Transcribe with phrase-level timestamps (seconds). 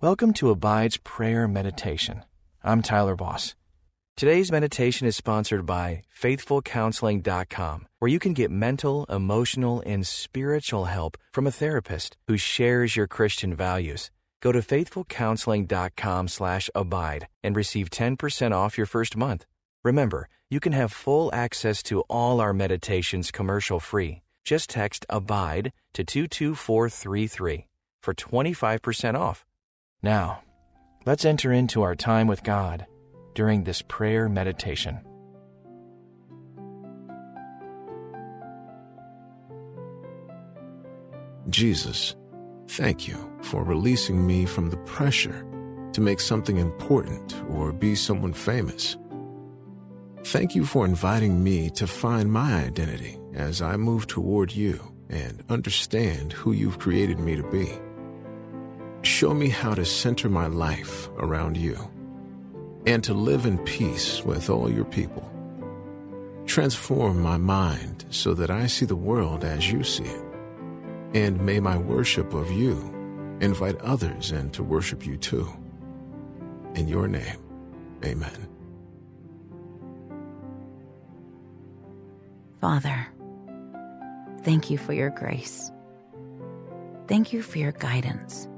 [0.00, 2.24] Welcome to Abide's Prayer Meditation.
[2.62, 3.54] I'm Tyler Boss.
[4.16, 11.16] Today's meditation is sponsored by FaithfulCounseling.com, where you can get mental, emotional, and spiritual help
[11.32, 14.10] from a therapist who shares your Christian values.
[14.42, 19.46] Go to FaithfulCounseling.com slash abide and receive 10% off your first month.
[19.84, 24.22] Remember, you can have full access to all our meditations commercial free.
[24.44, 27.66] Just text ABIDE to 22433
[28.02, 29.46] for 25% off.
[30.04, 30.42] Now,
[31.06, 32.84] let's enter into our time with God
[33.34, 35.00] during this prayer meditation.
[41.48, 42.16] Jesus,
[42.68, 45.46] thank you for releasing me from the pressure
[45.94, 48.98] to make something important or be someone famous.
[50.24, 54.78] Thank you for inviting me to find my identity as I move toward you
[55.08, 57.70] and understand who you've created me to be.
[59.04, 61.78] Show me how to center my life around you
[62.86, 65.30] and to live in peace with all your people.
[66.46, 70.24] Transform my mind so that I see the world as you see it.
[71.12, 72.72] And may my worship of you
[73.42, 75.52] invite others in to worship you too.
[76.74, 77.38] In your name,
[78.06, 78.48] amen.
[82.58, 83.06] Father,
[84.44, 85.70] thank you for your grace.
[87.06, 88.48] Thank you for your guidance.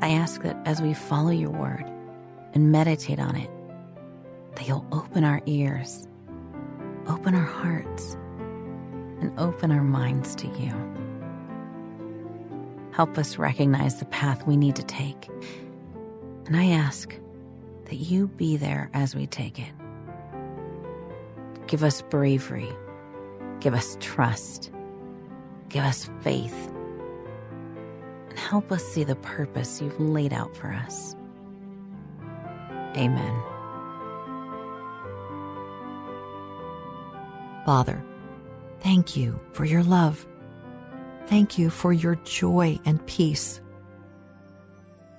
[0.00, 1.84] I ask that as we follow your word
[2.54, 3.50] and meditate on it,
[4.54, 6.06] that you'll open our ears,
[7.06, 8.14] open our hearts,
[9.20, 10.72] and open our minds to you.
[12.92, 15.28] Help us recognize the path we need to take.
[16.46, 17.14] And I ask
[17.86, 19.72] that you be there as we take it.
[21.66, 22.68] Give us bravery.
[23.60, 24.70] Give us trust.
[25.68, 26.72] Give us faith.
[28.38, 31.14] Help us see the purpose you've laid out for us.
[32.96, 33.42] Amen.
[37.66, 38.02] Father,
[38.80, 40.26] thank you for your love.
[41.26, 43.60] Thank you for your joy and peace.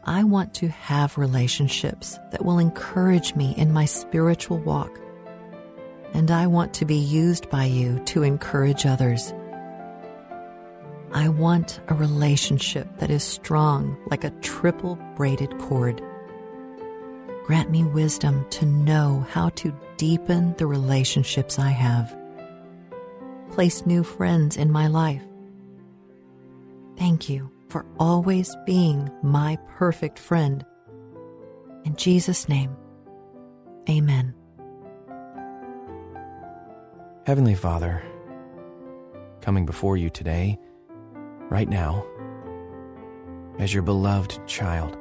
[0.05, 4.97] I want to have relationships that will encourage me in my spiritual walk
[6.13, 9.33] and I want to be used by you to encourage others.
[11.19, 16.01] I want a relationship that is strong like a triple braided cord.
[17.43, 22.17] Grant me wisdom to know how to deepen the relationships I have.
[23.51, 25.21] Place new friends in my life.
[26.95, 30.65] Thank you for always being my perfect friend.
[31.83, 32.77] In Jesus' name,
[33.89, 34.33] amen.
[37.25, 38.01] Heavenly Father,
[39.41, 40.57] coming before you today,
[41.49, 42.05] right now,
[43.57, 44.97] as your beloved child,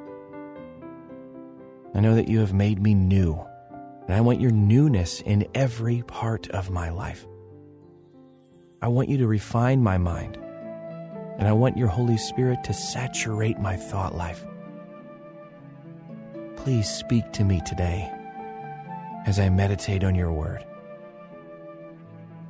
[1.95, 3.45] I know that you have made me new,
[4.07, 7.27] and I want your newness in every part of my life.
[8.81, 10.37] I want you to refine my mind,
[11.39, 14.45] and I want your Holy Spirit to saturate my thought life.
[16.57, 18.13] Please speak to me today
[19.27, 20.65] as I meditate on your word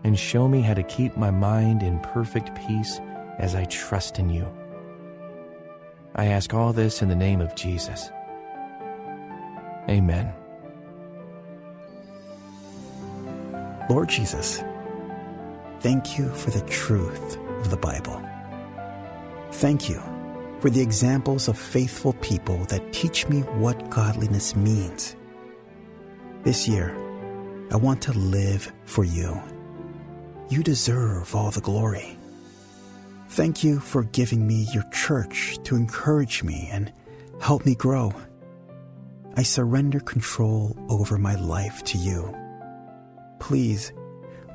[0.04, 3.00] and show me how to keep my mind in perfect peace
[3.38, 4.46] as I trust in you.
[6.14, 8.10] I ask all this in the name of Jesus.
[9.88, 10.32] Amen.
[13.88, 14.62] Lord Jesus,
[15.80, 18.22] thank you for the truth of the Bible.
[19.52, 20.02] Thank you
[20.60, 25.16] for the examples of faithful people that teach me what godliness means.
[26.42, 26.96] This year,
[27.70, 29.40] I want to live for you.
[30.48, 32.17] You deserve all the glory.
[33.30, 36.92] Thank you for giving me your church to encourage me and
[37.40, 38.12] help me grow.
[39.36, 42.34] I surrender control over my life to you.
[43.38, 43.92] Please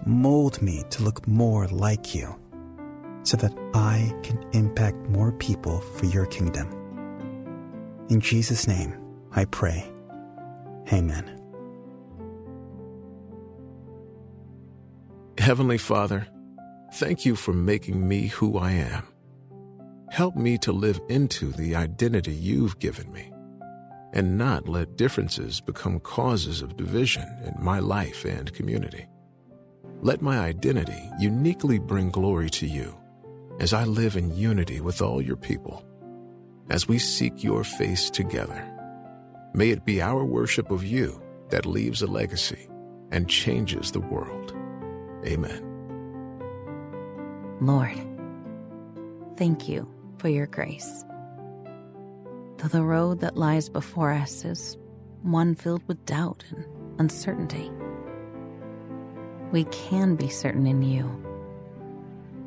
[0.06, 2.36] mold me to look more like you
[3.24, 6.70] so that I can impact more people for your kingdom.
[8.10, 8.94] In Jesus' name,
[9.32, 9.90] I pray.
[10.92, 11.40] Amen.
[15.38, 16.28] Heavenly Father,
[16.94, 19.08] thank you for making me who I am.
[20.12, 23.32] Help me to live into the identity you've given me
[24.14, 29.08] and not let differences become causes of division in my life and community.
[30.02, 32.96] Let my identity uniquely bring glory to you
[33.60, 35.84] as I live in unity with all your people.
[36.70, 38.70] As we seek your face together,
[39.56, 41.20] may it be our worship of you
[41.50, 42.70] that leaves a legacy
[43.12, 44.56] and changes the world.
[45.26, 45.73] Amen.
[47.66, 47.98] Lord,
[49.38, 49.88] thank you
[50.18, 51.06] for your grace.
[52.58, 54.78] Though the road that lies before us is
[55.22, 56.66] one filled with doubt and
[57.00, 57.72] uncertainty,
[59.54, 61.06] we can be certain in you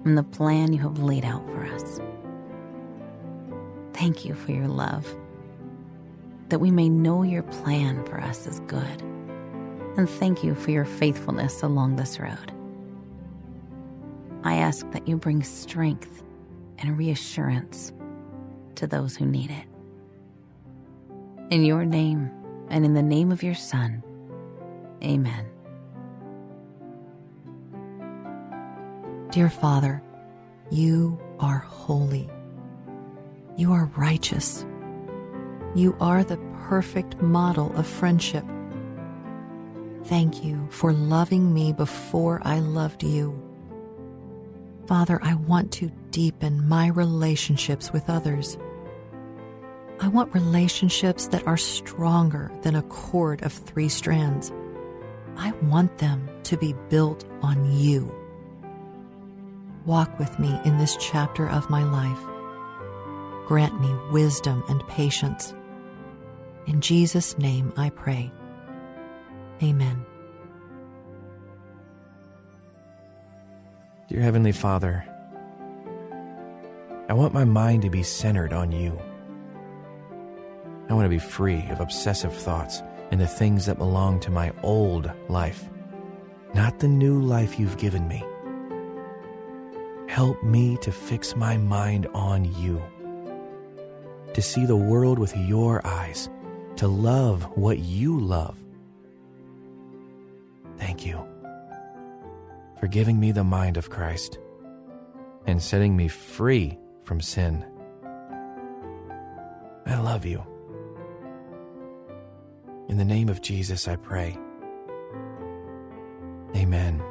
[0.05, 1.99] and the plan you have laid out for us.
[3.95, 5.07] Thank you for your love,
[6.51, 9.01] that we may know your plan for us is good.
[9.97, 12.53] And thank you for your faithfulness along this road.
[14.45, 16.23] I ask that you bring strength
[16.79, 17.93] and reassurance
[18.77, 19.67] to those who need it.
[21.51, 22.31] In your name
[22.69, 24.03] and in the name of your Son,
[25.03, 25.47] amen.
[29.31, 30.03] Dear Father,
[30.71, 32.29] you are holy.
[33.57, 34.65] You are righteous.
[35.75, 36.39] You are the
[36.69, 38.45] perfect model of friendship.
[40.05, 43.46] Thank you for loving me before I loved you.
[44.87, 48.57] Father, I want to deepen my relationships with others.
[49.99, 54.53] I want relationships that are stronger than a cord of three strands.
[55.37, 58.15] I want them to be built on you.
[59.87, 63.47] Walk with me in this chapter of my life.
[63.47, 65.55] Grant me wisdom and patience.
[66.67, 68.33] In Jesus' name I pray.
[69.63, 70.05] Amen.
[74.09, 75.05] Dear Heavenly Father,
[77.09, 78.97] I want my mind to be centered on you.
[80.89, 84.53] I want to be free of obsessive thoughts and the things that belong to my
[84.63, 85.65] old life,
[86.55, 88.25] not the new life you've given me.
[90.07, 92.81] Help me to fix my mind on you,
[94.35, 96.31] to see the world with your eyes,
[96.77, 98.57] to love what you love.
[100.79, 101.27] Thank you
[102.79, 104.39] for giving me the mind of Christ
[105.47, 107.65] and setting me free from sin.
[109.87, 110.45] I love you.
[112.89, 114.39] In the name of Jesus, I pray.
[116.57, 117.03] Amen.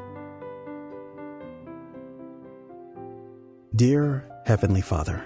[3.75, 5.25] Dear Heavenly Father,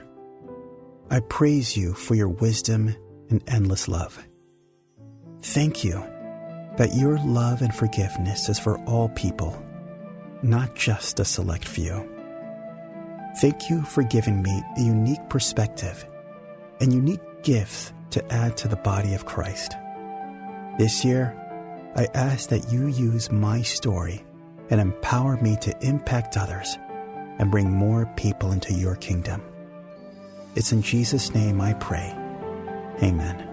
[1.12, 2.95] I praise you for your wisdom
[3.30, 4.24] and endless love.
[5.41, 6.03] Thank you
[6.77, 9.63] that your love and forgiveness is for all people,
[10.41, 12.07] not just a select few.
[13.38, 16.06] Thank you for giving me a unique perspective
[16.80, 19.75] and unique gifts to add to the body of Christ.
[20.77, 21.36] This year,
[21.95, 24.24] I ask that you use my story
[24.69, 26.77] and empower me to impact others
[27.39, 29.41] and bring more people into your kingdom.
[30.56, 32.13] It's in Jesus' name I pray.
[33.01, 33.49] Amen.